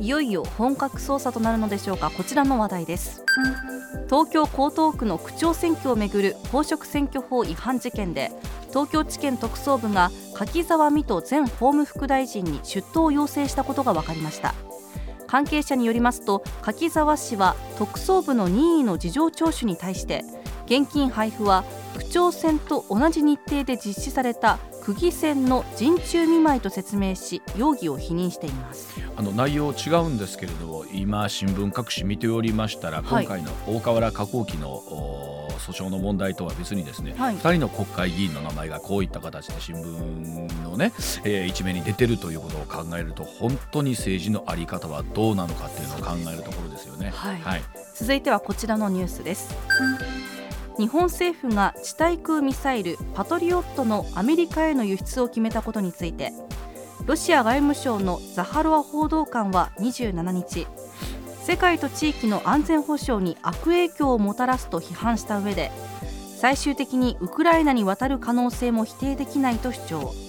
[0.00, 2.10] いよいよ本格捜査となるのでしょうか。
[2.10, 3.24] こちらの話題です。
[4.08, 8.30] 東京江東区の区長選挙をめぐる公職選挙法違反事件で
[8.68, 14.54] 東京地検特捜部が柿沢水戸前法務副大臣に出頭を要請したことが分かりました。
[15.26, 20.22] 関係者によりますと柿沢氏は特捜部の任意の事情聴取に対して
[20.66, 21.64] 現金配布は
[21.96, 29.00] 区長選と同じ日程で実施された区議選の陣中見舞いと説明し容疑を否認しています。
[29.16, 34.80] あの内容違うんですけれど今新聞各紙見ておりましたら、今回の大河原加工機の
[35.58, 40.92] 訴訟の問題とは別にですね、はい、2人の国会議員の名前がこういった形で新聞のね、
[41.24, 47.10] えー、一面に出てるということを考えると本当に政治の在り方はどうなのかっていうのを考えるところですよね。
[47.12, 47.62] はい、はい、
[47.96, 50.35] 続いてはこちらのニュースです。
[50.78, 56.32] 日本政府が地対空ミサイルパトリオットのアメリカへの輸出を決めたことについて
[57.06, 60.66] ロシア外務省のザハロワ報道官は27日
[61.42, 65.70] 世界と地域の安全保障に悪影響をもたらすと批判した上で
[66.38, 70.26] 最終的にウクライナに渡る可能性も否定できないと主張。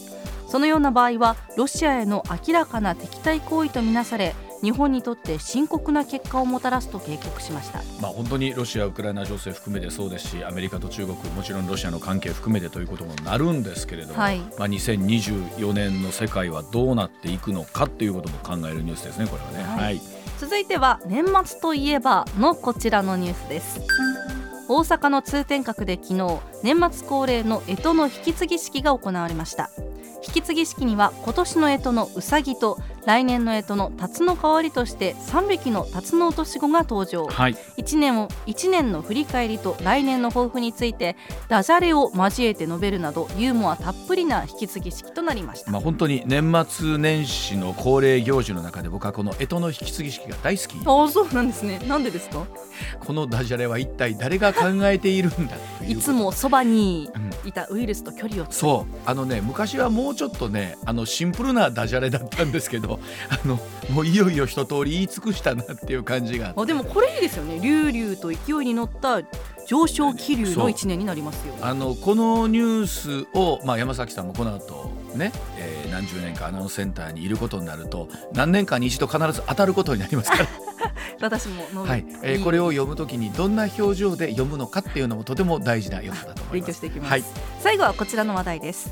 [0.48, 19.64] そのような場合はロシアへの明らかな敵対行為とみなされ日本にとって深刻な結果をもたらすと警告しました、まあ、本当にロシア・ウクライナ情勢含めてそうですしアメリカと中国もちろんロシアの関係含めてということもなるんですけれども、はい、まあ、2024年の世界はどうなっていくのかということも考えるニュースですねこれはね。
[19.64, 20.02] はい、はい、
[20.40, 23.80] 続いては年末といえばのこちらのニュースです。
[24.70, 29.70] 大阪の通天閣で昨日年末恒例の干支の引き継ぎ式が行われました
[30.26, 41.16] 引き継ぎ式には今年の干支のうさぎと来年の干支の辰の代わりとして3匹の辰の落とし子が登場、はい、1, 年を1年の振り返りと来年の抱負について
[41.48, 50.78] ダジャレを交えて述べるなどユーモアたっぷりな引き継ぎ式となりました、まあ、本当に年末年始の恒例行事の中で僕はこの干支の引き継ぎ式が大好き。
[50.86, 51.80] ああそうなんですね。
[51.88, 52.46] なんでですか？
[53.00, 55.56] このダジャレは一体誰が考えているんだ
[55.88, 57.10] いつもそばに
[57.46, 58.96] いたウイルスと距離を、うん、そう。
[59.06, 63.00] あのね昔はもうちょっとねあのシンプルなダジャレだったんですけど
[63.30, 63.60] あの
[63.92, 67.60] もういよいよ一通り言い尽くしたなっていう感じがあでもこれいいですよね。
[67.60, 69.22] 龍々と勢いに乗った
[69.68, 71.54] 上昇気流の1年になりますよ。
[71.62, 80.48] あのこのニュースを、まあ、山崎さんもこの後ね、えー、何十年かアナウンスセンターにいることになると何年かに一度必ず当たることになりますから。
[81.20, 86.68] 私もはい、えー、これを読むときにどんな表情で読むのかっていうのもとても大事な要素だと思います。
[86.68, 87.24] 勉強していきます、はい、
[87.60, 88.92] 最後はこちらの話題です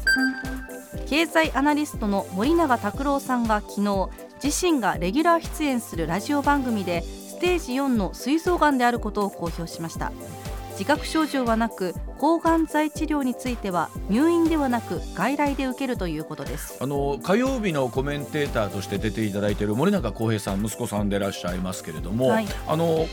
[1.08, 4.10] 経済アナリストの森永卓郎さんが昨日
[4.44, 10.12] 自身がレギュラー出演するラジオ番組でステージ4の膵臓がんであることを公表しました。
[10.76, 16.78] 自覚症状はなく抗がん剤治療については入院ではなく外来で受けるということです。
[16.82, 23.08] あの火曜日のコメンテーターとして出ていただいている森永康平さん息子さんでいらっしゃいますけれども、はい、あの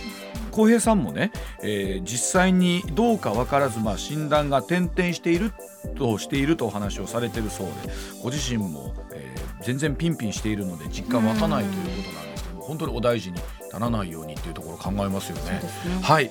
[0.51, 1.31] 浩平さんもね、
[1.63, 5.53] えー、実際にどうか分からず、まあ、診断が転々している
[5.97, 7.93] としているとお話をされているそうで
[8.23, 13.41] ご自身も、えー、全然ピンピンしているので実感湧かないということなんですけども本当にお大事に
[13.73, 15.53] ならないようにというところ考えますよね。
[15.53, 15.61] ね。
[16.03, 16.31] はい